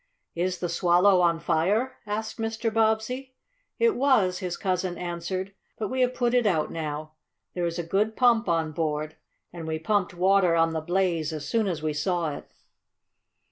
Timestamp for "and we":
9.53-9.77